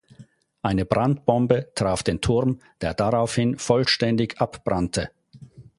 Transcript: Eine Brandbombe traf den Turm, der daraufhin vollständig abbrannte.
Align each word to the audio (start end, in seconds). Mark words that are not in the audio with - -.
Eine 0.63 0.83
Brandbombe 0.83 1.71
traf 1.75 2.01
den 2.01 2.21
Turm, 2.21 2.59
der 2.81 2.95
daraufhin 2.95 3.59
vollständig 3.59 4.41
abbrannte. 4.41 5.11